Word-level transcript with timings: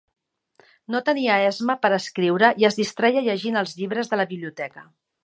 No 0.93 1.01
tenia 1.09 1.35
esma 1.49 1.75
per 1.83 1.91
escriure 1.97 2.49
i 2.63 2.67
es 2.71 2.79
distreia 2.79 3.23
llegint 3.29 3.61
els 3.63 3.77
llibres 3.83 4.11
de 4.15 4.21
la 4.23 4.27
biblioteca. 4.33 4.87